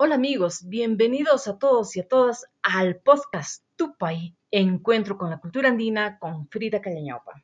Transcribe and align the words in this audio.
Hola 0.00 0.14
amigos, 0.14 0.60
bienvenidos 0.68 1.48
a 1.48 1.58
todos 1.58 1.96
y 1.96 2.00
a 2.00 2.06
todas 2.06 2.46
al 2.62 3.00
podcast 3.00 3.64
Tupay, 3.74 4.36
Encuentro 4.52 5.18
con 5.18 5.28
la 5.28 5.40
Cultura 5.40 5.70
Andina 5.70 6.20
con 6.20 6.46
Frida 6.46 6.80
Callañaupa. 6.80 7.42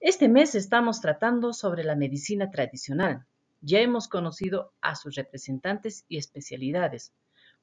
Este 0.00 0.30
mes 0.30 0.54
estamos 0.54 1.02
tratando 1.02 1.52
sobre 1.52 1.84
la 1.84 1.94
medicina 1.94 2.50
tradicional. 2.50 3.26
Ya 3.60 3.80
hemos 3.80 4.08
conocido 4.08 4.72
a 4.80 4.94
sus 4.94 5.14
representantes 5.14 6.06
y 6.08 6.16
especialidades. 6.16 7.12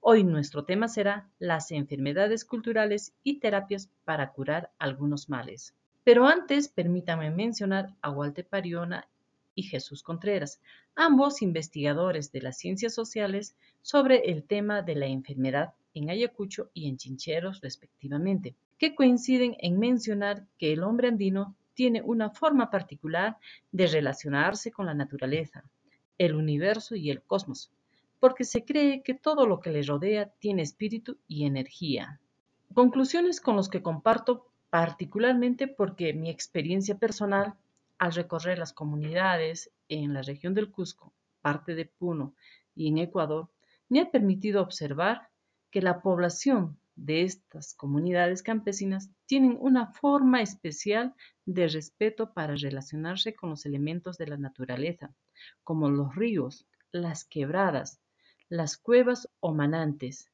Hoy 0.01 0.23
nuestro 0.23 0.65
tema 0.65 0.87
será 0.87 1.31
las 1.39 1.71
enfermedades 1.71 2.45
culturales 2.45 3.11
y 3.23 3.39
terapias 3.39 3.89
para 4.03 4.33
curar 4.33 4.71
algunos 4.77 5.29
males. 5.29 5.73
Pero 6.05 6.27
antes, 6.27 6.67
permítame 6.67 7.31
mencionar 7.31 7.95
a 8.03 8.11
Walter 8.11 8.45
Pariona 8.47 9.07
y 9.55 9.63
Jesús 9.63 10.03
Contreras, 10.03 10.61
ambos 10.95 11.41
investigadores 11.41 12.31
de 12.31 12.43
las 12.43 12.59
ciencias 12.59 12.93
sociales 12.93 13.55
sobre 13.81 14.17
el 14.29 14.43
tema 14.43 14.83
de 14.83 14.93
la 14.93 15.07
enfermedad 15.07 15.73
en 15.95 16.11
Ayacucho 16.11 16.69
y 16.75 16.89
en 16.89 16.97
Chincheros 16.97 17.59
respectivamente, 17.61 18.55
que 18.77 18.93
coinciden 18.93 19.57
en 19.59 19.79
mencionar 19.79 20.45
que 20.59 20.73
el 20.73 20.83
hombre 20.83 21.07
andino 21.07 21.55
tiene 21.73 22.03
una 22.03 22.29
forma 22.29 22.69
particular 22.69 23.37
de 23.71 23.87
relacionarse 23.87 24.71
con 24.71 24.85
la 24.85 24.93
naturaleza, 24.93 25.63
el 26.19 26.35
universo 26.35 26.95
y 26.95 27.09
el 27.09 27.23
cosmos, 27.23 27.71
porque 28.19 28.43
se 28.43 28.63
cree 28.63 29.01
que 29.01 29.15
todo 29.15 29.47
lo 29.47 29.59
que 29.59 29.71
le 29.71 29.81
rodea 29.81 30.29
tiene 30.37 30.61
espíritu 30.61 31.17
y 31.27 31.47
energía. 31.47 32.19
Conclusiones 32.75 33.41
con 33.41 33.55
los 33.55 33.69
que 33.69 33.81
comparto 33.81 34.51
particularmente 34.75 35.69
porque 35.69 36.11
mi 36.11 36.29
experiencia 36.29 36.97
personal 36.97 37.53
al 37.97 38.11
recorrer 38.11 38.59
las 38.59 38.73
comunidades 38.73 39.71
en 39.87 40.13
la 40.13 40.21
región 40.21 40.53
del 40.53 40.69
Cusco, 40.69 41.13
parte 41.39 41.75
de 41.75 41.85
Puno 41.85 42.35
y 42.75 42.89
en 42.89 42.97
Ecuador, 42.97 43.49
me 43.87 44.01
ha 44.01 44.11
permitido 44.11 44.61
observar 44.61 45.29
que 45.71 45.81
la 45.81 46.01
población 46.01 46.77
de 46.97 47.21
estas 47.21 47.73
comunidades 47.73 48.43
campesinas 48.43 49.09
tienen 49.25 49.55
una 49.61 49.93
forma 49.93 50.41
especial 50.41 51.15
de 51.45 51.69
respeto 51.69 52.33
para 52.33 52.57
relacionarse 52.57 53.33
con 53.33 53.51
los 53.51 53.65
elementos 53.65 54.17
de 54.17 54.27
la 54.27 54.35
naturaleza, 54.35 55.15
como 55.63 55.89
los 55.89 56.13
ríos, 56.15 56.67
las 56.91 57.23
quebradas, 57.23 58.01
las 58.49 58.75
cuevas 58.75 59.29
o 59.39 59.53
manantes, 59.53 60.29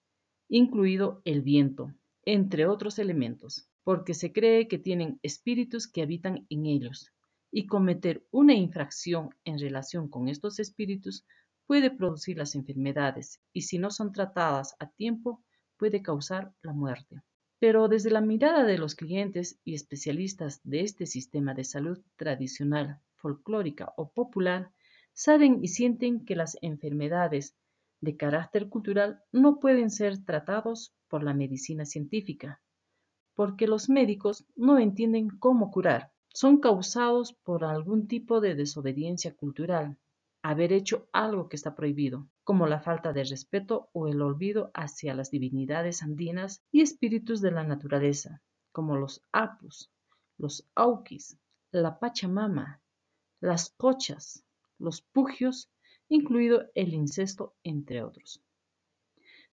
incluido 0.49 1.21
el 1.25 1.43
viento, 1.43 1.93
entre 2.25 2.65
otros 2.65 2.97
elementos 2.97 3.67
porque 3.83 4.13
se 4.13 4.31
cree 4.31 4.67
que 4.67 4.77
tienen 4.77 5.19
espíritus 5.23 5.87
que 5.87 6.01
habitan 6.01 6.45
en 6.49 6.65
ellos, 6.65 7.11
y 7.51 7.67
cometer 7.67 8.25
una 8.31 8.53
infracción 8.53 9.29
en 9.43 9.59
relación 9.59 10.07
con 10.07 10.29
estos 10.29 10.59
espíritus 10.59 11.25
puede 11.67 11.91
producir 11.91 12.37
las 12.37 12.55
enfermedades 12.55 13.39
y 13.53 13.61
si 13.61 13.77
no 13.77 13.91
son 13.91 14.11
tratadas 14.11 14.75
a 14.79 14.89
tiempo 14.89 15.43
puede 15.77 16.01
causar 16.01 16.53
la 16.61 16.73
muerte. 16.73 17.21
Pero 17.59 17.87
desde 17.87 18.09
la 18.09 18.21
mirada 18.21 18.63
de 18.63 18.77
los 18.77 18.95
clientes 18.95 19.59
y 19.63 19.75
especialistas 19.75 20.61
de 20.63 20.81
este 20.81 21.05
sistema 21.05 21.53
de 21.53 21.63
salud 21.63 21.99
tradicional, 22.15 22.99
folclórica 23.15 23.93
o 23.97 24.11
popular, 24.11 24.71
saben 25.13 25.59
y 25.61 25.67
sienten 25.67 26.25
que 26.25 26.35
las 26.35 26.57
enfermedades 26.61 27.55
de 27.99 28.17
carácter 28.17 28.67
cultural 28.69 29.21
no 29.31 29.59
pueden 29.59 29.91
ser 29.91 30.23
tratados 30.23 30.95
por 31.07 31.23
la 31.23 31.33
medicina 31.33 31.85
científica, 31.85 32.61
porque 33.35 33.67
los 33.67 33.89
médicos 33.89 34.45
no 34.55 34.77
entienden 34.77 35.29
cómo 35.29 35.71
curar. 35.71 36.11
Son 36.29 36.59
causados 36.59 37.33
por 37.33 37.63
algún 37.63 38.07
tipo 38.07 38.41
de 38.41 38.55
desobediencia 38.55 39.35
cultural, 39.35 39.97
haber 40.41 40.73
hecho 40.73 41.07
algo 41.11 41.49
que 41.49 41.55
está 41.55 41.75
prohibido, 41.75 42.27
como 42.43 42.67
la 42.67 42.79
falta 42.79 43.13
de 43.13 43.23
respeto 43.23 43.89
o 43.93 44.07
el 44.07 44.21
olvido 44.21 44.71
hacia 44.73 45.13
las 45.13 45.29
divinidades 45.29 46.01
andinas 46.01 46.63
y 46.71 46.81
espíritus 46.81 47.41
de 47.41 47.51
la 47.51 47.63
naturaleza, 47.63 48.41
como 48.71 48.97
los 48.97 49.23
apus, 49.31 49.91
los 50.37 50.67
auquis, 50.75 51.37
la 51.71 51.99
pachamama, 51.99 52.81
las 53.39 53.69
cochas, 53.77 54.43
los 54.79 55.01
pugios, 55.01 55.71
incluido 56.09 56.69
el 56.75 56.93
incesto, 56.93 57.55
entre 57.63 58.03
otros. 58.03 58.43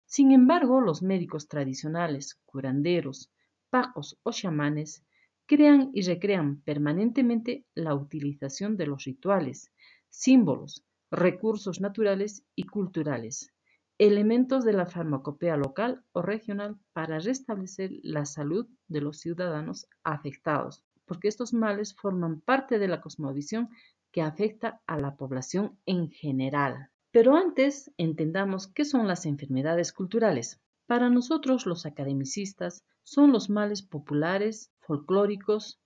Sin 0.07 0.33
embargo, 0.33 0.81
los 0.81 1.03
médicos 1.03 1.49
tradicionales, 1.49 2.41
curanderos, 2.47 3.31
pacos 3.71 4.19
o 4.23 4.33
chamanes 4.33 5.05
crean 5.47 5.91
y 5.95 6.03
recrean 6.03 6.61
permanentemente 6.63 7.65
la 7.75 7.95
utilización 7.95 8.77
de 8.77 8.87
los 8.87 9.05
rituales, 9.05 9.73
símbolos, 10.11 10.85
recursos 11.11 11.81
naturales 11.81 12.45
y 12.55 12.65
culturales, 12.65 13.53
elementos 13.97 14.65
de 14.65 14.75
la 14.75 14.87
farmacopea 14.87 15.57
local 15.57 16.05
o 16.13 16.23
regional 16.23 16.79
para 16.93 17.19
restablecer 17.19 17.91
la 18.03 18.27
salud 18.27 18.69
de 18.89 19.01
los 19.01 19.21
ciudadanos 19.21 19.89
afectados, 20.05 20.85
porque 21.07 21.29
estos 21.29 21.53
males 21.55 21.95
forman 21.95 22.41
parte 22.41 22.79
de 22.79 22.89
la 22.89 23.01
cosmovisión 23.01 23.71
que 24.13 24.23
afecta 24.23 24.83
a 24.87 24.99
la 24.99 25.17
población 25.17 25.79
en 25.87 26.11
general. 26.11 26.91
Pero 27.11 27.37
antes 27.37 27.91
entendamos 27.97 28.69
qué 28.69 28.85
son 28.85 29.09
las 29.09 29.25
enfermedades 29.27 29.93
culturales. 29.93 30.61
Para 30.87 31.09
nosotros 31.11 31.67
los 31.67 31.87
academicistas 31.87 32.85
son 33.11 33.33
los 33.33 33.49
males 33.49 33.81
populares, 33.81 34.71
folclóricos 34.81 35.81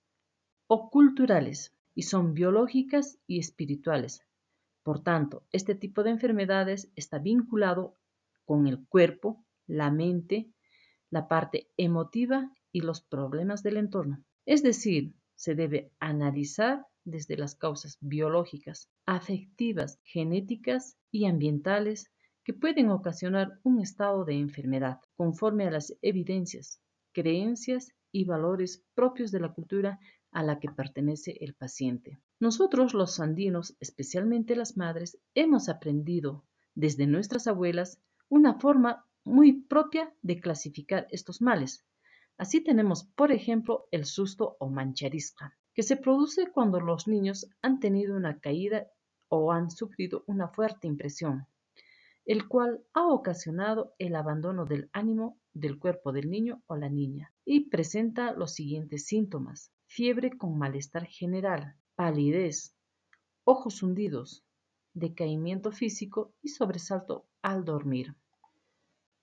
o 0.67 0.89
culturales 0.89 1.73
y 1.95 2.01
son 2.01 2.33
biológicas 2.33 3.17
y 3.27 3.39
espirituales. 3.39 4.25
Por 4.83 5.03
tanto, 5.03 5.45
este 5.53 5.73
tipo 5.73 6.03
de 6.03 6.09
enfermedades 6.09 6.91
está 6.97 7.19
vinculado 7.19 7.95
con 8.43 8.67
el 8.67 8.85
cuerpo, 8.87 9.45
la 9.67 9.89
mente, 9.89 10.51
la 11.09 11.29
parte 11.29 11.69
emotiva 11.77 12.51
y 12.73 12.81
los 12.81 12.99
problemas 12.99 13.63
del 13.63 13.77
entorno. 13.77 14.21
Es 14.45 14.61
decir, 14.61 15.15
se 15.35 15.55
debe 15.55 15.93
analizar 16.01 16.85
desde 17.05 17.37
las 17.37 17.55
causas 17.55 17.97
biológicas, 18.01 18.89
afectivas, 19.05 19.97
genéticas 20.03 20.97
y 21.09 21.25
ambientales 21.25 22.11
que 22.43 22.53
pueden 22.53 22.89
ocasionar 22.89 23.61
un 23.63 23.79
estado 23.79 24.25
de 24.25 24.33
enfermedad, 24.33 24.99
conforme 25.15 25.65
a 25.65 25.71
las 25.71 25.95
evidencias, 26.01 26.82
creencias 27.13 27.93
y 28.11 28.25
valores 28.25 28.83
propios 28.93 29.31
de 29.31 29.39
la 29.39 29.53
cultura 29.53 29.99
a 30.31 30.43
la 30.43 30.59
que 30.59 30.69
pertenece 30.69 31.37
el 31.41 31.53
paciente. 31.53 32.19
Nosotros 32.39 32.93
los 32.93 33.19
andinos, 33.19 33.77
especialmente 33.79 34.55
las 34.55 34.75
madres, 34.77 35.17
hemos 35.35 35.69
aprendido 35.69 36.45
desde 36.75 37.07
nuestras 37.07 37.47
abuelas 37.47 38.01
una 38.29 38.59
forma 38.59 39.05
muy 39.23 39.61
propia 39.61 40.13
de 40.21 40.39
clasificar 40.41 41.07
estos 41.11 41.41
males. 41.41 41.85
Así 42.37 42.61
tenemos, 42.61 43.05
por 43.15 43.31
ejemplo, 43.31 43.85
el 43.91 44.05
susto 44.05 44.57
o 44.59 44.69
mancharisca, 44.69 45.57
que 45.73 45.83
se 45.83 45.95
produce 45.95 46.51
cuando 46.51 46.79
los 46.79 47.07
niños 47.07 47.47
han 47.61 47.79
tenido 47.79 48.17
una 48.17 48.39
caída 48.39 48.87
o 49.29 49.51
han 49.51 49.71
sufrido 49.71 50.23
una 50.27 50.49
fuerte 50.49 50.87
impresión 50.87 51.47
el 52.25 52.47
cual 52.47 52.81
ha 52.93 53.07
ocasionado 53.07 53.93
el 53.97 54.15
abandono 54.15 54.65
del 54.65 54.89
ánimo 54.93 55.39
del 55.53 55.79
cuerpo 55.79 56.11
del 56.11 56.29
niño 56.29 56.61
o 56.67 56.75
la 56.75 56.89
niña 56.89 57.33
y 57.45 57.69
presenta 57.69 58.33
los 58.33 58.53
siguientes 58.53 59.05
síntomas. 59.05 59.71
Fiebre 59.85 60.37
con 60.37 60.57
malestar 60.57 61.05
general, 61.05 61.75
palidez, 61.95 62.75
ojos 63.43 63.83
hundidos, 63.83 64.43
decaimiento 64.93 65.71
físico 65.71 66.33
y 66.41 66.49
sobresalto 66.49 67.25
al 67.41 67.65
dormir. 67.65 68.15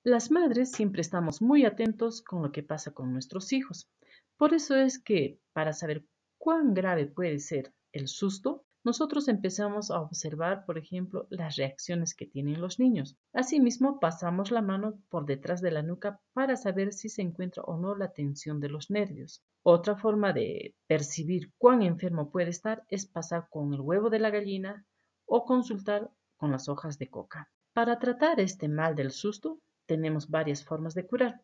Las 0.03 0.31
madres 0.31 0.73
siempre 0.73 1.03
estamos 1.03 1.43
muy 1.43 1.65
atentos 1.65 2.23
con 2.23 2.43
lo 2.43 2.53
que 2.53 2.63
pasa 2.63 2.93
con 2.93 3.13
nuestros 3.13 3.53
hijos. 3.53 3.89
Por 4.37 4.55
eso 4.55 4.77
es 4.77 4.99
que, 4.99 5.39
para 5.53 5.73
saber 5.73 6.05
cuán 6.39 6.73
grave 6.73 7.07
puede 7.07 7.39
ser 7.39 7.75
el 7.93 8.09
susto, 8.09 8.65
nosotros 8.83 9.29
empezamos 9.29 9.91
a 9.91 10.01
observar, 10.01 10.65
por 10.65 10.79
ejemplo, 10.79 11.27
las 11.29 11.57
reacciones 11.57 12.15
que 12.15 12.25
tienen 12.25 12.63
los 12.63 12.79
niños. 12.79 13.19
Asimismo, 13.35 14.01
pasamos 14.01 14.51
la 14.51 14.63
mano 14.63 14.99
por 15.11 15.27
detrás 15.27 15.61
de 15.61 15.71
la 15.71 15.83
nuca 15.83 16.21
para 16.33 16.57
saber 16.57 16.95
si 16.95 17.11
se 17.11 17.21
encuentra 17.21 17.63
o 17.65 17.77
no 17.77 17.95
la 17.95 18.13
tensión 18.13 18.59
de 18.59 18.71
los 18.71 18.91
nervios. 18.91 19.45
Otra 19.63 19.97
forma 19.97 20.33
de 20.33 20.75
percibir 20.87 21.53
cuán 21.59 21.83
enfermo 21.83 22.31
puede 22.31 22.49
estar 22.49 22.83
es 22.89 23.05
pasar 23.05 23.49
con 23.51 23.75
el 23.75 23.83
huevo 23.83 24.09
de 24.09 24.19
la 24.19 24.31
gallina 24.31 24.87
o 25.27 25.45
consultar 25.45 26.11
con 26.37 26.51
las 26.51 26.71
hojas 26.71 26.99
de 26.99 27.11
coca. 27.11 27.51
Para 27.75 27.99
tratar 27.99 28.41
este 28.41 28.67
mal 28.69 28.95
del 28.95 29.11
susto, 29.11 29.61
tenemos 29.85 30.31
varias 30.31 30.65
formas 30.65 30.95
de 30.95 31.07
curar. 31.07 31.43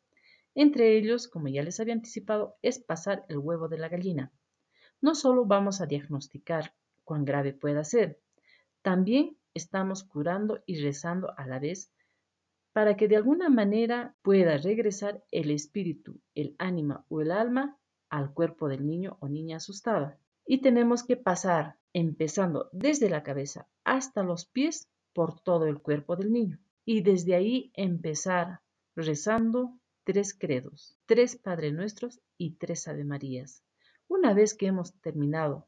Entre 0.54 0.96
ellos, 0.96 1.28
como 1.28 1.48
ya 1.48 1.62
les 1.62 1.80
había 1.80 1.92
anticipado, 1.92 2.56
es 2.62 2.78
pasar 2.78 3.26
el 3.28 3.36
huevo 3.36 3.68
de 3.68 3.76
la 3.76 3.90
gallina. 3.90 4.32
No 5.02 5.14
solo 5.14 5.44
vamos 5.44 5.82
a 5.82 5.86
diagnosticar 5.86 6.72
cuán 7.06 7.24
grave 7.24 7.54
pueda 7.54 7.84
ser. 7.84 8.20
También 8.82 9.38
estamos 9.54 10.04
curando 10.04 10.62
y 10.66 10.82
rezando 10.82 11.32
a 11.38 11.46
la 11.46 11.58
vez 11.58 11.90
para 12.74 12.94
que 12.98 13.08
de 13.08 13.16
alguna 13.16 13.48
manera 13.48 14.14
pueda 14.20 14.58
regresar 14.58 15.24
el 15.30 15.50
espíritu, 15.50 16.20
el 16.34 16.54
ánima 16.58 17.06
o 17.08 17.22
el 17.22 17.30
alma 17.30 17.78
al 18.10 18.34
cuerpo 18.34 18.68
del 18.68 18.86
niño 18.86 19.16
o 19.20 19.28
niña 19.28 19.56
asustada. 19.56 20.18
y 20.48 20.60
tenemos 20.60 21.02
que 21.02 21.16
pasar 21.16 21.76
empezando 21.92 22.68
desde 22.72 23.10
la 23.10 23.22
cabeza 23.22 23.66
hasta 23.82 24.22
los 24.22 24.46
pies 24.46 24.88
por 25.12 25.40
todo 25.40 25.66
el 25.66 25.80
cuerpo 25.80 26.14
del 26.14 26.30
niño 26.32 26.58
y 26.84 27.00
desde 27.02 27.34
ahí 27.34 27.72
empezar 27.74 28.60
rezando 28.94 29.76
tres 30.04 30.38
credos, 30.38 30.96
tres 31.06 31.36
Padre 31.36 31.72
Nuestros 31.72 32.20
y 32.38 32.56
tres 32.58 32.86
Ave 32.86 33.04
Marías. 33.04 33.64
Una 34.06 34.34
vez 34.34 34.54
que 34.54 34.66
hemos 34.66 34.94
terminado 35.00 35.66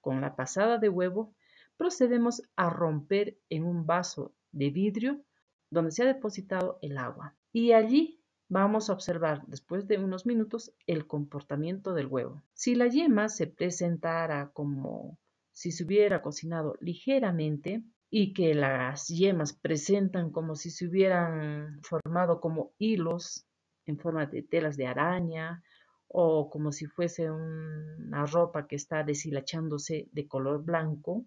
con 0.00 0.20
la 0.20 0.36
pasada 0.36 0.78
de 0.78 0.88
huevo, 0.88 1.34
procedemos 1.76 2.42
a 2.56 2.70
romper 2.70 3.38
en 3.48 3.64
un 3.64 3.86
vaso 3.86 4.34
de 4.52 4.70
vidrio 4.70 5.24
donde 5.70 5.92
se 5.92 6.02
ha 6.02 6.06
depositado 6.06 6.78
el 6.82 6.98
agua. 6.98 7.36
Y 7.52 7.72
allí 7.72 8.20
vamos 8.48 8.90
a 8.90 8.92
observar 8.92 9.46
después 9.46 9.86
de 9.86 9.98
unos 9.98 10.26
minutos 10.26 10.74
el 10.86 11.06
comportamiento 11.06 11.94
del 11.94 12.06
huevo. 12.06 12.42
Si 12.52 12.74
la 12.74 12.88
yema 12.88 13.28
se 13.28 13.46
presentara 13.46 14.50
como 14.52 15.18
si 15.52 15.72
se 15.72 15.84
hubiera 15.84 16.22
cocinado 16.22 16.76
ligeramente 16.80 17.82
y 18.10 18.32
que 18.32 18.54
las 18.54 19.06
yemas 19.08 19.52
presentan 19.52 20.30
como 20.30 20.56
si 20.56 20.70
se 20.70 20.86
hubieran 20.86 21.80
formado 21.82 22.40
como 22.40 22.72
hilos 22.78 23.46
en 23.86 23.98
forma 23.98 24.26
de 24.26 24.42
telas 24.42 24.76
de 24.76 24.86
araña 24.86 25.62
o 26.12 26.50
como 26.50 26.72
si 26.72 26.86
fuese 26.86 27.30
una 27.30 28.26
ropa 28.26 28.66
que 28.66 28.74
está 28.74 29.04
deshilachándose 29.04 30.08
de 30.10 30.26
color 30.26 30.64
blanco, 30.64 31.24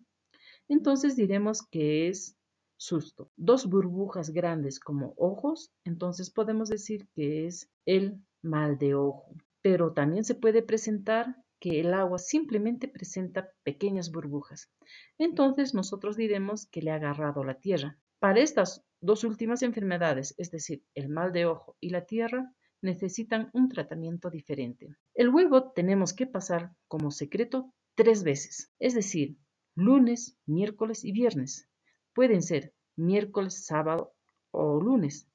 entonces 0.68 1.16
diremos 1.16 1.62
que 1.62 2.10
es 2.10 2.36
susto. 2.76 3.32
Dos 3.38 3.68
burbujas 3.68 4.32
grandes 4.32 4.82
como 4.82 5.14
ojos, 5.16 5.72
entonces 5.86 6.30
podemos 6.30 6.68
decir 6.68 7.08
que 7.16 7.48
es 7.48 7.70
el 7.86 8.22
mal 8.42 8.78
de 8.78 8.96
ojo. 8.96 9.34
Pero 9.62 9.94
también 9.94 10.26
se 10.26 10.36
puede 10.36 10.62
presentar 10.62 11.38
que 11.62 11.80
el 11.80 11.94
agua 11.94 12.18
simplemente 12.18 12.90
presenta 12.90 13.54
pequeñas 13.64 14.12
burbujas. 14.12 14.70
Entonces 15.18 15.74
nosotros 15.74 16.18
diremos 16.18 16.66
que 16.66 16.82
le 16.82 16.92
ha 16.92 16.96
agarrado 16.96 17.46
la 17.46 17.62
tierra. 17.62 17.98
Para 18.20 18.42
estas 18.42 18.84
dos 19.00 19.24
últimas 19.24 19.64
enfermedades, 19.64 20.36
es 20.38 20.52
decir, 20.52 20.84
el 20.94 21.08
mal 21.08 21.32
de 21.32 21.46
ojo 21.46 21.78
y 21.80 21.90
la 21.90 22.06
tierra, 22.06 22.54
necesitan 22.84 23.50
un 23.54 23.70
tratamiento 23.70 24.30
diferente. 24.30 24.96
El 25.14 25.30
huevo 25.30 25.72
tenemos 25.72 26.14
que 26.14 26.28
pasar 26.28 26.72
como 26.88 27.12
secreto 27.12 27.74
tres 27.96 28.24
veces, 28.24 28.72
es 28.80 28.94
decir, 28.94 29.38
lunes, 29.76 30.38
miércoles 30.46 31.04
y 31.04 31.12
viernes. 31.12 31.70
Pueden 32.14 32.42
ser 32.42 32.74
miércoles, 32.96 33.66
sábado 33.66 34.14
o 34.52 34.80
lunes, 34.80 35.28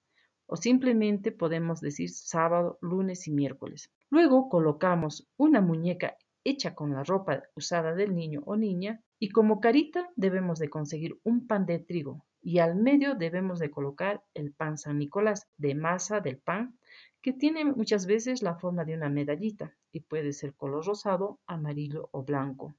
o 0.47 0.57
simplemente 0.57 1.33
podemos 1.33 1.81
decir 1.81 2.11
sábado, 2.11 2.79
lunes 2.81 3.27
y 3.29 3.33
miércoles. 3.33 3.93
Luego 4.11 4.49
colocamos 4.49 5.29
una 5.37 5.61
muñeca 5.61 6.17
hecha 6.45 6.75
con 6.75 6.95
la 6.95 7.05
ropa 7.05 7.43
usada 7.55 7.95
del 7.95 8.15
niño 8.15 8.43
o 8.47 8.57
niña 8.57 9.03
y 9.19 9.31
como 9.31 9.61
carita 9.61 10.09
debemos 10.17 10.59
de 10.59 10.71
conseguir 10.71 11.19
un 11.25 11.47
pan 11.47 11.67
de 11.67 11.79
trigo 11.79 12.25
y 12.41 12.61
al 12.61 12.77
medio 12.77 13.15
debemos 13.15 13.59
de 13.59 13.71
colocar 13.71 14.23
el 14.33 14.55
pan 14.55 14.79
San 14.79 14.99
Nicolás 14.99 15.47
de 15.57 15.75
masa 15.75 16.21
del 16.21 16.39
pan 16.39 16.78
que 17.23 17.33
tiene 17.33 17.65
muchas 17.65 18.07
veces 18.07 18.43
la 18.43 18.55
forma 18.55 18.85
de 18.85 18.95
una 18.95 19.09
medallita 19.09 19.77
y 19.93 20.01
puede 20.01 20.33
ser 20.33 20.55
color 20.55 20.87
rosado, 20.87 21.41
amarillo 21.47 22.09
o 22.13 22.23
blanco. 22.23 22.75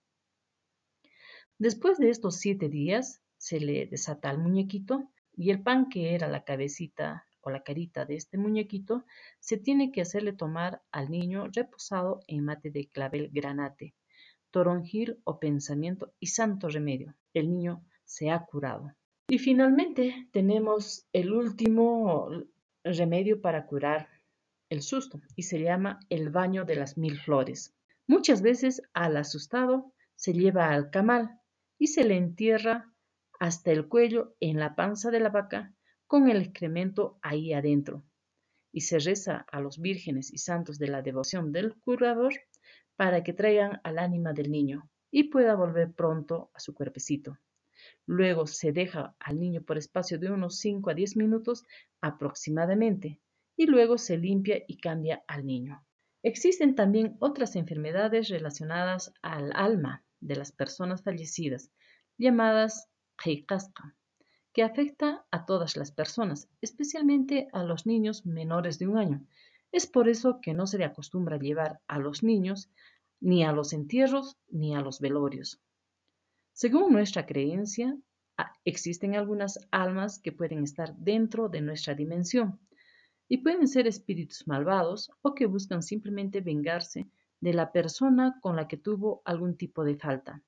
Después 1.58 1.98
de 1.98 2.10
estos 2.10 2.38
siete 2.38 2.70
días, 2.70 3.22
se 3.38 3.60
le 3.60 3.86
desata 3.86 4.30
al 4.30 4.38
muñequito 4.38 5.10
y 5.36 5.50
el 5.50 5.62
pan 5.62 5.90
que 5.90 6.14
era 6.16 6.28
la 6.28 6.44
cabecita 6.44 7.26
o 7.42 7.50
la 7.50 7.64
carita 7.64 8.06
de 8.06 8.16
este 8.16 8.38
muñequito 8.38 9.06
se 9.40 9.58
tiene 9.58 9.92
que 9.92 10.02
hacerle 10.02 10.34
tomar 10.34 10.82
al 10.92 11.10
niño 11.10 11.48
reposado 11.54 12.22
en 12.28 12.44
mate 12.44 12.70
de 12.72 12.88
clavel 12.88 13.30
granate, 13.32 13.96
toronjil 14.52 15.20
o 15.24 15.40
pensamiento 15.40 16.14
y 16.20 16.28
santo 16.28 16.70
remedio. 16.70 17.16
El 17.34 17.50
niño 17.50 17.84
se 18.04 18.30
ha 18.30 18.46
curado. 18.46 18.94
Y 19.30 19.38
finalmente 19.38 20.28
tenemos 20.32 21.08
el 21.14 21.32
último 21.32 22.30
remedio 22.84 23.42
para 23.42 23.66
curar 23.68 24.10
el 24.70 24.82
susto 24.82 25.22
y 25.36 25.44
se 25.44 25.62
llama 25.62 26.00
el 26.10 26.30
baño 26.30 26.66
de 26.66 26.76
las 26.76 26.98
mil 26.98 27.20
flores. 27.20 27.76
Muchas 28.08 28.42
veces 28.42 28.82
al 28.94 29.18
asustado 29.18 29.94
se 30.16 30.34
lleva 30.34 30.70
al 30.70 30.90
camal 30.90 31.40
y 31.78 31.88
se 31.88 32.04
le 32.04 32.18
entierra 32.18 32.94
hasta 33.40 33.72
el 33.72 33.88
cuello 33.88 34.36
en 34.40 34.60
la 34.60 34.76
panza 34.76 35.12
de 35.12 35.20
la 35.20 35.30
vaca 35.30 35.74
con 36.08 36.30
el 36.30 36.42
excremento 36.42 37.20
ahí 37.22 37.54
adentro 37.54 38.04
y 38.72 38.82
se 38.82 39.00
reza 39.00 39.46
a 39.52 39.60
los 39.62 39.80
vírgenes 39.80 40.32
y 40.32 40.38
santos 40.38 40.78
de 40.78 40.88
la 40.88 41.02
devoción 41.02 41.52
del 41.52 41.76
curador 41.80 42.34
para 42.96 43.24
que 43.24 43.34
traigan 43.34 43.80
al 43.84 43.98
ánima 43.98 44.34
del 44.34 44.52
niño 44.52 44.90
y 45.12 45.26
pueda 45.26 45.56
volver 45.56 45.94
pronto 45.94 46.52
a 46.54 46.60
su 46.60 46.74
cuerpecito. 46.74 47.38
Luego 48.06 48.46
se 48.46 48.72
deja 48.72 49.16
al 49.20 49.40
niño 49.40 49.64
por 49.64 49.78
espacio 49.78 50.20
de 50.20 50.30
unos 50.30 50.60
5 50.60 50.90
a 50.90 50.94
10 50.94 51.16
minutos 51.16 51.66
aproximadamente 52.02 53.20
y 53.60 53.66
luego 53.66 53.98
se 53.98 54.18
limpia 54.18 54.64
y 54.70 54.78
cambia 54.78 55.22
al 55.28 55.46
niño. 55.46 55.86
Existen 56.24 56.76
también 56.76 57.18
otras 57.20 57.58
enfermedades 57.58 58.30
relacionadas 58.30 59.14
al 59.22 59.52
alma 59.54 60.02
de 60.22 60.38
las 60.38 60.54
personas 60.54 61.04
fallecidas, 61.04 61.70
llamadas 62.18 62.88
heikasqa, 63.22 63.98
que 64.54 64.64
afecta 64.64 65.26
a 65.30 65.46
todas 65.46 65.76
las 65.76 65.92
personas, 65.92 66.48
especialmente 66.62 67.50
a 67.52 67.66
los 67.66 67.86
niños 67.86 68.26
menores 68.26 68.80
de 68.80 68.88
un 68.88 68.98
año. 68.98 69.26
Es 69.74 69.88
por 69.88 70.08
eso 70.08 70.40
que 70.42 70.54
no 70.54 70.66
se 70.66 70.78
le 70.78 70.86
acostumbra 70.86 71.38
llevar 71.38 71.82
a 71.90 72.00
los 72.00 72.24
niños 72.24 72.72
ni 73.20 73.44
a 73.44 73.52
los 73.52 73.74
entierros 73.74 74.38
ni 74.48 74.74
a 74.74 74.80
los 74.80 75.02
velorios. 75.02 75.62
Según 76.54 76.94
nuestra 76.94 77.26
creencia, 77.26 77.98
existen 78.64 79.18
algunas 79.18 79.68
almas 79.70 80.18
que 80.18 80.32
pueden 80.32 80.64
estar 80.64 80.96
dentro 80.96 81.50
de 81.50 81.60
nuestra 81.60 81.94
dimensión, 81.94 82.58
y 83.30 83.38
pueden 83.38 83.68
ser 83.68 83.88
espíritus 83.88 84.48
malvados 84.48 85.12
o 85.22 85.36
que 85.36 85.46
buscan 85.46 85.84
simplemente 85.84 86.42
vengarse 86.42 87.08
de 87.40 87.54
la 87.54 87.72
persona 87.72 88.40
con 88.42 88.56
la 88.56 88.68
que 88.68 88.76
tuvo 88.76 89.22
algún 89.24 89.56
tipo 89.56 89.86
de 89.86 89.96
falta, 89.96 90.44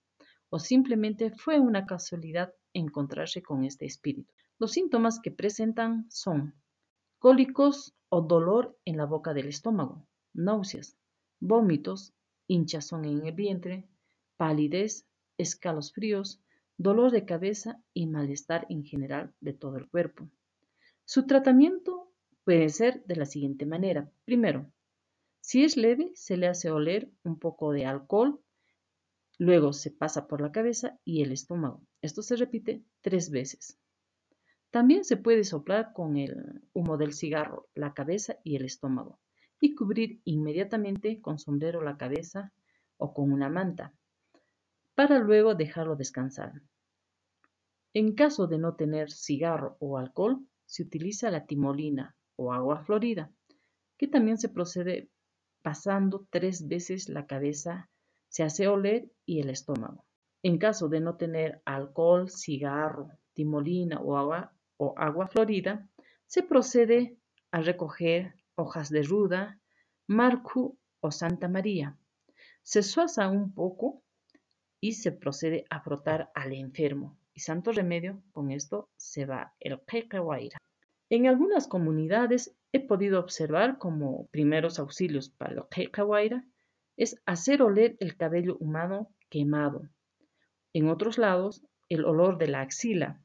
o 0.50 0.60
simplemente 0.60 1.32
fue 1.32 1.60
una 1.60 1.86
casualidad 1.86 2.54
encontrarse 2.74 3.42
con 3.42 3.64
este 3.64 3.86
espíritu. 3.86 4.34
Los 4.58 4.72
síntomas 4.72 5.20
que 5.20 5.32
presentan 5.32 6.08
son 6.10 6.56
cólicos 7.20 7.96
o 8.10 8.22
dolor 8.22 8.78
en 8.84 8.98
la 8.98 9.06
boca 9.06 9.34
del 9.34 9.48
estómago, 9.48 10.06
náuseas, 10.34 10.98
vómitos, 11.40 12.14
hinchazón 12.48 13.06
en 13.06 13.26
el 13.26 13.34
vientre, 13.34 13.88
palidez, 14.38 15.06
escalofríos, 15.38 16.42
dolor 16.78 17.12
de 17.12 17.26
cabeza 17.26 17.82
y 17.94 18.08
malestar 18.08 18.66
en 18.70 18.84
general 18.84 19.34
de 19.40 19.54
todo 19.54 19.78
el 19.78 19.88
cuerpo. 19.88 20.28
Su 21.06 21.26
tratamiento 21.28 22.11
Puede 22.44 22.70
ser 22.70 23.04
de 23.06 23.16
la 23.16 23.26
siguiente 23.26 23.66
manera. 23.66 24.10
Primero, 24.26 24.72
si 25.42 25.64
es 25.64 25.78
leve, 25.78 26.12
se 26.16 26.38
le 26.38 26.48
hace 26.48 26.72
oler 26.72 27.12
un 27.24 27.38
poco 27.38 27.72
de 27.72 27.86
alcohol, 27.86 28.40
luego 29.38 29.74
se 29.74 29.92
pasa 29.92 30.28
por 30.28 30.42
la 30.42 30.52
cabeza 30.52 31.00
y 31.04 31.22
el 31.22 31.32
estómago. 31.32 31.82
Esto 32.02 32.22
se 32.22 32.36
repite 32.36 32.84
tres 33.02 33.30
veces. 33.30 33.78
También 34.72 35.04
se 35.04 35.18
puede 35.18 35.44
soplar 35.44 35.94
con 35.94 36.18
el 36.18 36.62
humo 36.74 36.98
del 36.98 37.14
cigarro 37.14 37.68
la 37.76 37.94
cabeza 37.94 38.38
y 38.44 38.56
el 38.56 38.66
estómago 38.66 39.20
y 39.60 39.76
cubrir 39.76 40.22
inmediatamente 40.24 41.22
con 41.22 41.38
sombrero 41.38 41.82
la 41.82 41.98
cabeza 41.98 42.54
o 42.98 43.14
con 43.14 43.32
una 43.32 43.50
manta 43.50 43.94
para 44.96 45.20
luego 45.20 45.56
dejarlo 45.56 45.96
descansar. 45.96 46.62
En 47.94 48.14
caso 48.16 48.48
de 48.48 48.58
no 48.58 48.76
tener 48.76 49.12
cigarro 49.12 49.78
o 49.80 49.98
alcohol, 49.98 50.46
se 50.66 50.84
utiliza 50.84 51.30
la 51.32 51.46
timolina 51.46 52.16
o 52.42 52.52
agua 52.52 52.84
florida, 52.84 53.32
que 53.98 54.08
también 54.08 54.38
se 54.38 54.50
procede 54.50 55.10
pasando 55.62 56.28
tres 56.32 56.68
veces 56.68 57.08
la 57.08 57.28
cabeza, 57.28 57.90
se 58.30 58.44
hace 58.44 58.68
oler 58.68 59.12
y 59.26 59.42
el 59.42 59.50
estómago. 59.50 60.06
En 60.44 60.58
caso 60.58 60.90
de 60.90 61.00
no 61.00 61.18
tener 61.18 61.62
alcohol, 61.66 62.30
cigarro, 62.30 63.10
timolina 63.34 64.00
o 64.00 64.18
agua, 64.18 64.54
o 64.78 64.96
agua 64.98 65.28
florida, 65.28 65.88
se 66.26 66.42
procede 66.42 67.18
a 67.52 67.62
recoger 67.62 68.34
hojas 68.56 68.90
de 68.90 69.04
ruda, 69.04 69.60
marcu 70.08 70.80
o 71.00 71.12
Santa 71.12 71.48
María. 71.48 71.98
Se 72.64 72.82
suaza 72.82 73.30
un 73.30 73.54
poco 73.54 74.02
y 74.80 74.94
se 74.94 75.12
procede 75.12 75.66
a 75.70 75.82
frotar 75.82 76.32
al 76.34 76.54
enfermo. 76.54 77.20
Y 77.34 77.42
santo 77.42 77.72
remedio, 77.72 78.24
con 78.32 78.52
esto 78.52 78.90
se 78.98 79.26
va 79.26 79.54
el 79.60 79.80
quequehuaira. 79.86 80.61
En 81.12 81.28
algunas 81.28 81.68
comunidades 81.68 82.56
he 82.72 82.80
podido 82.80 83.20
observar 83.20 83.78
como 83.78 84.28
primeros 84.28 84.80
auxilios 84.80 85.28
para 85.30 85.56
el 85.56 85.64
Keikawaira 85.70 86.46
es 86.96 87.22
hacer 87.26 87.62
oler 87.62 87.98
el 88.00 88.16
cabello 88.16 88.56
humano 88.62 89.14
quemado. 89.30 89.90
En 90.72 90.88
otros 90.88 91.18
lados, 91.18 91.66
el 91.90 92.06
olor 92.06 92.38
de 92.38 92.48
la 92.48 92.62
axila 92.62 93.22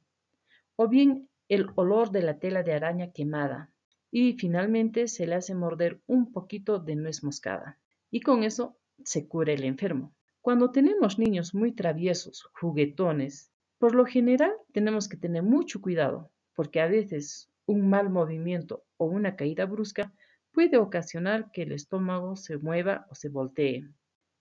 o 0.75 0.89
bien 0.89 1.29
el 1.49 1.69
olor 1.77 2.11
de 2.11 2.23
la 2.23 2.41
tela 2.41 2.65
de 2.65 2.73
araña 2.73 3.13
quemada. 3.13 3.71
Y 4.11 4.33
finalmente 4.33 5.07
se 5.07 5.29
le 5.29 5.37
hace 5.37 5.55
morder 5.55 6.01
un 6.09 6.33
poquito 6.33 6.81
de 6.81 6.97
nuez 6.97 7.23
moscada. 7.23 7.79
Y 8.11 8.21
con 8.21 8.43
eso 8.43 8.77
se 9.05 9.29
cura 9.29 9.53
el 9.53 9.63
enfermo. 9.63 10.13
Cuando 10.41 10.73
tenemos 10.73 11.21
niños 11.21 11.55
muy 11.55 11.71
traviesos, 11.71 12.51
juguetones, 12.61 13.53
por 13.79 13.95
lo 13.95 14.07
general 14.07 14.51
tenemos 14.73 15.09
que 15.09 15.17
tener 15.17 15.45
mucho 15.45 15.81
cuidado, 15.81 16.33
porque 16.57 16.81
a 16.81 16.89
veces 16.89 17.49
un 17.67 17.89
mal 17.89 18.11
movimiento 18.11 18.85
o 18.97 19.07
una 19.07 19.37
caída 19.37 19.67
brusca 19.67 20.13
puede 20.53 20.79
ocasionar 20.79 21.51
que 21.53 21.63
el 21.63 21.73
estómago 21.73 22.37
se 22.37 22.57
mueva 22.59 23.07
o 23.11 23.15
se 23.15 23.29
voltee 23.29 23.89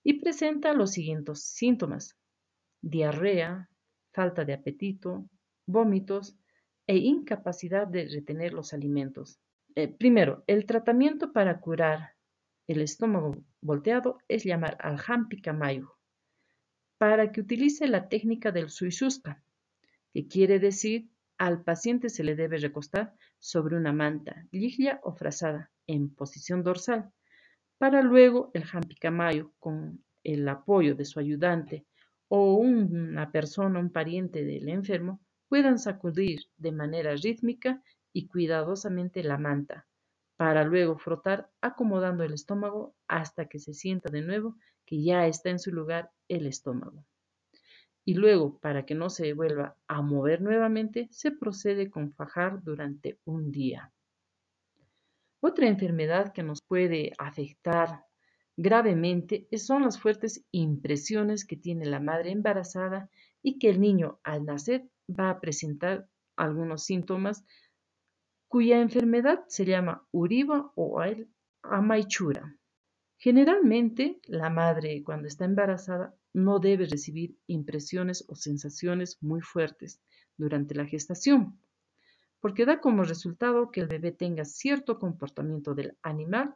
y 0.02 0.20
presenta 0.20 0.72
los 0.72 0.92
siguientes 0.92 1.42
síntomas: 1.42 2.16
diarrea, 2.80 3.68
falta 4.12 4.44
de 4.44 4.54
apetito, 4.54 5.28
vómitos 5.66 6.38
e 6.86 6.96
incapacidad 6.96 7.86
de 7.86 8.06
retener 8.06 8.52
los 8.52 8.72
alimentos. 8.72 9.40
Eh, 9.74 9.88
primero, 9.88 10.44
el 10.46 10.64
tratamiento 10.64 11.32
para 11.32 11.60
curar 11.60 12.14
el 12.68 12.80
estómago 12.80 13.36
volteado 13.60 14.18
es 14.28 14.44
llamar 14.44 14.78
al 14.80 14.98
Hampicamayo 15.06 15.96
para 16.98 17.30
que 17.30 17.40
utilice 17.40 17.86
la 17.88 18.08
técnica 18.08 18.52
del 18.52 18.70
suisuska, 18.70 19.42
que 20.14 20.26
quiere 20.26 20.58
decir 20.58 21.10
al 21.38 21.62
paciente 21.62 22.08
se 22.08 22.24
le 22.24 22.34
debe 22.34 22.58
recostar 22.58 23.14
sobre 23.38 23.76
una 23.76 23.92
manta, 23.92 24.46
liglia 24.50 25.00
o 25.02 25.14
frazada 25.14 25.70
en 25.86 26.14
posición 26.14 26.62
dorsal, 26.62 27.12
para 27.78 28.02
luego 28.02 28.50
el 28.54 28.64
Hampicamayo 28.72 29.52
con 29.58 30.04
el 30.24 30.48
apoyo 30.48 30.94
de 30.94 31.04
su 31.04 31.20
ayudante 31.20 31.86
o 32.28 32.54
una 32.54 33.30
persona, 33.30 33.78
un 33.78 33.90
pariente 33.90 34.44
del 34.44 34.68
enfermo, 34.68 35.20
puedan 35.48 35.78
sacudir 35.78 36.40
de 36.56 36.72
manera 36.72 37.14
rítmica 37.14 37.82
y 38.12 38.26
cuidadosamente 38.26 39.22
la 39.22 39.38
manta, 39.38 39.86
para 40.36 40.64
luego 40.64 40.98
frotar 40.98 41.50
acomodando 41.60 42.24
el 42.24 42.32
estómago 42.32 42.96
hasta 43.06 43.46
que 43.46 43.58
se 43.58 43.74
sienta 43.74 44.10
de 44.10 44.22
nuevo 44.22 44.56
que 44.84 45.02
ya 45.02 45.26
está 45.26 45.50
en 45.50 45.58
su 45.58 45.72
lugar 45.72 46.10
el 46.28 46.46
estómago. 46.46 47.04
Y 48.08 48.14
luego, 48.14 48.56
para 48.60 48.86
que 48.86 48.94
no 48.94 49.10
se 49.10 49.32
vuelva 49.32 49.76
a 49.88 50.00
mover 50.00 50.40
nuevamente, 50.40 51.08
se 51.10 51.32
procede 51.32 51.90
con 51.90 52.12
fajar 52.12 52.62
durante 52.62 53.18
un 53.24 53.50
día. 53.50 53.92
Otra 55.40 55.66
enfermedad 55.66 56.32
que 56.32 56.44
nos 56.44 56.62
puede 56.62 57.12
afectar 57.18 58.04
gravemente 58.56 59.48
son 59.58 59.82
las 59.82 59.98
fuertes 59.98 60.44
impresiones 60.52 61.44
que 61.44 61.56
tiene 61.56 61.84
la 61.84 61.98
madre 61.98 62.30
embarazada 62.30 63.10
y 63.42 63.58
que 63.58 63.70
el 63.70 63.80
niño 63.80 64.20
al 64.22 64.44
nacer 64.44 64.88
va 65.08 65.30
a 65.30 65.40
presentar 65.40 66.08
algunos 66.36 66.84
síntomas 66.84 67.44
cuya 68.48 68.80
enfermedad 68.80 69.44
se 69.48 69.64
llama 69.64 70.06
uriba 70.12 70.70
o 70.76 71.02
amaichura. 71.62 72.56
Generalmente, 73.18 74.20
la 74.26 74.50
madre 74.50 75.02
cuando 75.02 75.26
está 75.26 75.46
embarazada 75.46 76.14
no 76.34 76.58
debe 76.58 76.86
recibir 76.86 77.36
impresiones 77.46 78.24
o 78.28 78.34
sensaciones 78.34 79.16
muy 79.22 79.40
fuertes 79.40 80.00
durante 80.36 80.74
la 80.74 80.84
gestación, 80.84 81.58
porque 82.40 82.66
da 82.66 82.80
como 82.80 83.04
resultado 83.04 83.70
que 83.70 83.80
el 83.80 83.88
bebé 83.88 84.12
tenga 84.12 84.44
cierto 84.44 84.98
comportamiento 84.98 85.74
del 85.74 85.96
animal 86.02 86.54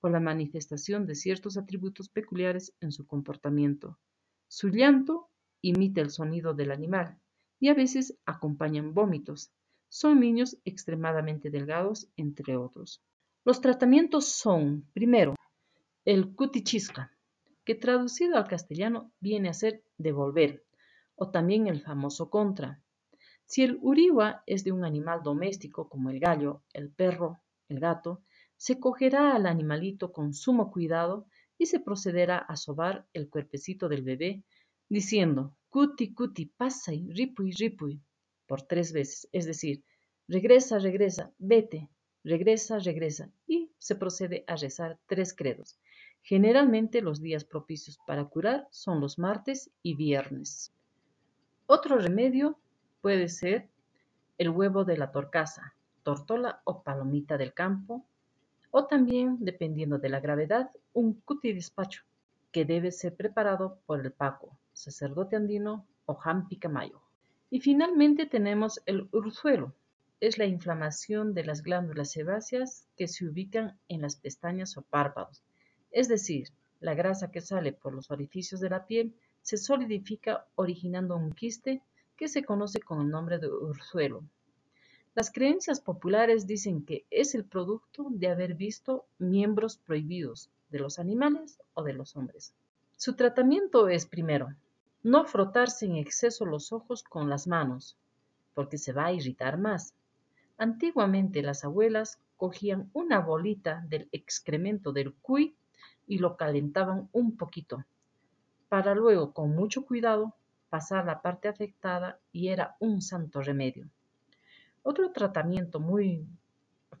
o 0.00 0.08
la 0.08 0.18
manifestación 0.18 1.06
de 1.06 1.14
ciertos 1.14 1.56
atributos 1.56 2.08
peculiares 2.08 2.74
en 2.80 2.90
su 2.90 3.06
comportamiento. 3.06 3.98
Su 4.48 4.68
llanto 4.68 5.28
imita 5.62 6.00
el 6.00 6.10
sonido 6.10 6.54
del 6.54 6.72
animal 6.72 7.20
y 7.60 7.68
a 7.68 7.74
veces 7.74 8.18
acompañan 8.24 8.94
vómitos. 8.94 9.52
Son 9.88 10.18
niños 10.18 10.58
extremadamente 10.64 11.50
delgados, 11.50 12.08
entre 12.16 12.56
otros. 12.56 13.00
Los 13.44 13.60
tratamientos 13.60 14.26
son, 14.26 14.86
primero, 14.92 15.34
el 16.04 16.34
cutichisca, 16.34 17.12
que 17.64 17.74
traducido 17.74 18.36
al 18.36 18.48
castellano 18.48 19.12
viene 19.20 19.50
a 19.50 19.54
ser 19.54 19.84
devolver, 19.98 20.64
o 21.14 21.30
también 21.30 21.66
el 21.66 21.82
famoso 21.82 22.30
contra. 22.30 22.82
Si 23.44 23.62
el 23.62 23.78
uriwa 23.82 24.42
es 24.46 24.64
de 24.64 24.72
un 24.72 24.84
animal 24.84 25.22
doméstico 25.22 25.88
como 25.88 26.08
el 26.08 26.18
gallo, 26.18 26.62
el 26.72 26.90
perro, 26.90 27.42
el 27.68 27.80
gato, 27.80 28.22
se 28.56 28.80
cogerá 28.80 29.34
al 29.34 29.46
animalito 29.46 30.12
con 30.12 30.32
sumo 30.32 30.70
cuidado 30.70 31.26
y 31.58 31.66
se 31.66 31.80
procederá 31.80 32.38
a 32.38 32.56
sobar 32.56 33.06
el 33.12 33.28
cuerpecito 33.28 33.88
del 33.88 34.02
bebé, 34.02 34.42
diciendo 34.88 35.54
cuti 35.68 36.14
cuti 36.14 36.46
pasa 36.46 36.94
y 36.94 37.12
ripuy 37.12 37.52
ripuy 37.52 38.02
por 38.46 38.62
tres 38.62 38.92
veces, 38.92 39.28
es 39.32 39.46
decir, 39.46 39.84
regresa, 40.26 40.78
regresa, 40.78 41.32
vete, 41.38 41.90
regresa, 42.24 42.78
regresa, 42.78 43.30
y 43.46 43.70
se 43.78 43.94
procede 43.94 44.44
a 44.46 44.56
rezar 44.56 44.98
tres 45.06 45.34
credos. 45.34 45.78
Generalmente 46.22 47.02
los 47.02 47.20
días 47.20 47.44
propicios 47.44 47.98
para 48.06 48.24
curar 48.24 48.68
son 48.70 49.00
los 49.00 49.18
martes 49.18 49.70
y 49.82 49.94
viernes. 49.94 50.72
Otro 51.66 51.98
remedio 51.98 52.58
puede 53.00 53.28
ser 53.28 53.68
el 54.38 54.50
huevo 54.50 54.84
de 54.84 54.96
la 54.96 55.12
torcaza, 55.12 55.74
tortola 56.02 56.62
o 56.64 56.82
palomita 56.82 57.36
del 57.36 57.52
campo, 57.52 58.04
o 58.70 58.86
también, 58.86 59.38
dependiendo 59.40 59.98
de 59.98 60.08
la 60.08 60.20
gravedad, 60.20 60.70
un 60.92 61.14
cuti 61.20 61.52
despacho, 61.52 62.04
que 62.52 62.64
debe 62.64 62.90
ser 62.92 63.14
preparado 63.16 63.78
por 63.86 64.00
el 64.00 64.12
paco, 64.12 64.56
sacerdote 64.72 65.36
andino 65.36 65.86
o 66.06 66.18
Camayo. 66.60 67.00
Y 67.50 67.60
finalmente 67.60 68.26
tenemos 68.26 68.80
el 68.86 69.08
urzuelo. 69.12 69.74
Es 70.20 70.38
la 70.38 70.46
inflamación 70.46 71.34
de 71.34 71.44
las 71.44 71.62
glándulas 71.62 72.12
sebáceas 72.12 72.86
que 72.96 73.08
se 73.08 73.26
ubican 73.26 73.78
en 73.88 74.02
las 74.02 74.16
pestañas 74.16 74.76
o 74.76 74.82
párpados. 74.82 75.42
Es 75.90 76.08
decir, 76.08 76.48
la 76.80 76.94
grasa 76.94 77.30
que 77.30 77.40
sale 77.40 77.72
por 77.72 77.94
los 77.94 78.10
orificios 78.10 78.60
de 78.60 78.70
la 78.70 78.86
piel 78.86 79.14
se 79.42 79.56
solidifica 79.56 80.46
originando 80.54 81.16
un 81.16 81.32
quiste 81.32 81.82
que 82.16 82.28
se 82.28 82.44
conoce 82.44 82.80
con 82.80 83.00
el 83.00 83.08
nombre 83.08 83.38
de 83.38 83.48
urzuelo. 83.48 84.24
Las 85.14 85.30
creencias 85.32 85.80
populares 85.80 86.46
dicen 86.46 86.84
que 86.84 87.04
es 87.10 87.34
el 87.34 87.44
producto 87.44 88.06
de 88.10 88.28
haber 88.28 88.54
visto 88.54 89.06
miembros 89.18 89.76
prohibidos 89.76 90.50
de 90.70 90.78
los 90.78 90.98
animales 90.98 91.58
o 91.74 91.82
de 91.82 91.94
los 91.94 92.16
hombres. 92.16 92.54
Su 92.96 93.14
tratamiento 93.14 93.88
es 93.88 94.06
primero 94.06 94.54
no 95.02 95.24
frotarse 95.24 95.86
en 95.86 95.96
exceso 95.96 96.44
los 96.44 96.72
ojos 96.72 97.02
con 97.02 97.30
las 97.30 97.46
manos, 97.46 97.96
porque 98.54 98.76
se 98.76 98.92
va 98.92 99.06
a 99.06 99.12
irritar 99.12 99.58
más. 99.58 99.94
Antiguamente 100.58 101.42
las 101.42 101.64
abuelas 101.64 102.18
cogían 102.36 102.90
una 102.92 103.20
bolita 103.20 103.82
del 103.88 104.08
excremento 104.12 104.92
del 104.92 105.14
cuy 105.14 105.56
y 106.06 106.18
lo 106.18 106.36
calentaban 106.36 107.08
un 107.12 107.36
poquito, 107.36 107.84
para 108.68 108.94
luego 108.94 109.32
con 109.32 109.54
mucho 109.54 109.84
cuidado 109.84 110.34
pasar 110.68 111.04
la 111.04 111.22
parte 111.22 111.48
afectada 111.48 112.18
y 112.32 112.48
era 112.48 112.76
un 112.78 113.02
santo 113.02 113.42
remedio. 113.42 113.88
Otro 114.82 115.10
tratamiento 115.10 115.80
muy 115.80 116.26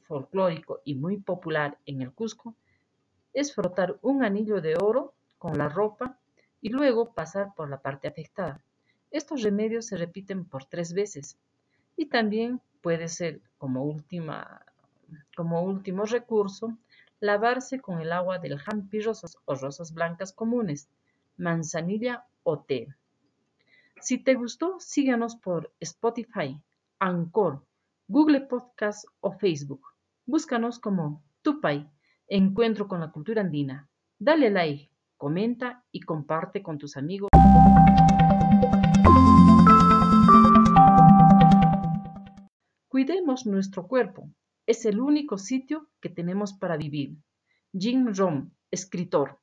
folclórico 0.02 0.80
y 0.84 0.94
muy 0.94 1.18
popular 1.18 1.78
en 1.86 2.02
el 2.02 2.12
Cusco 2.12 2.54
es 3.32 3.54
frotar 3.54 3.98
un 4.02 4.24
anillo 4.24 4.60
de 4.60 4.76
oro 4.76 5.14
con 5.38 5.56
la 5.56 5.68
ropa 5.68 6.18
y 6.60 6.70
luego 6.70 7.12
pasar 7.12 7.54
por 7.54 7.70
la 7.70 7.80
parte 7.80 8.08
afectada. 8.08 8.62
Estos 9.10 9.42
remedios 9.42 9.86
se 9.86 9.96
repiten 9.96 10.44
por 10.44 10.64
tres 10.64 10.92
veces 10.92 11.38
y 11.96 12.06
también 12.06 12.60
puede 12.82 13.08
ser 13.08 13.40
como, 13.58 13.84
última, 13.84 14.64
como 15.36 15.62
último 15.62 16.04
recurso 16.04 16.76
lavarse 17.20 17.80
con 17.80 18.00
el 18.00 18.12
agua 18.12 18.38
del 18.38 18.58
jampi 18.58 19.00
rosas 19.00 19.36
o 19.44 19.54
rosas 19.54 19.92
blancas 19.92 20.32
comunes, 20.32 20.88
manzanilla 21.36 22.26
o 22.42 22.60
té. 22.60 22.88
Si 24.00 24.18
te 24.18 24.34
gustó, 24.34 24.80
síganos 24.80 25.36
por 25.36 25.72
Spotify, 25.80 26.58
Anchor, 26.98 27.62
Google 28.08 28.40
Podcast 28.40 29.04
o 29.20 29.32
Facebook. 29.32 29.82
Búscanos 30.24 30.78
como 30.78 31.22
Tupai, 31.42 31.88
Encuentro 32.26 32.88
con 32.88 33.00
la 33.00 33.10
Cultura 33.10 33.42
Andina. 33.42 33.88
Dale 34.18 34.50
like, 34.50 34.90
comenta 35.16 35.84
y 35.92 36.00
comparte 36.00 36.62
con 36.62 36.78
tus 36.78 36.96
amigos. 36.96 37.28
Cuidemos 42.88 43.46
nuestro 43.46 43.86
cuerpo. 43.86 44.28
Es 44.70 44.86
el 44.86 45.00
único 45.00 45.36
sitio 45.36 45.90
que 46.00 46.08
tenemos 46.08 46.52
para 46.52 46.76
vivir. 46.76 47.16
Jim 47.76 48.14
Rom, 48.14 48.52
escritor. 48.70 49.39